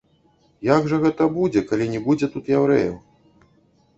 Як 0.67 0.87
жа 0.93 0.97
гэта 1.03 1.27
будзе, 1.35 1.61
калі 1.71 1.85
не 1.93 2.01
будзе 2.07 2.29
тут 2.37 2.49
яўрэяў? 2.57 2.95